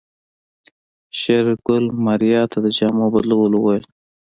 شېرګل 1.19 1.83
ماريا 2.05 2.43
ته 2.51 2.57
د 2.65 2.67
جامو 2.77 3.05
بدلولو 3.13 3.57
وويل. 3.61 3.85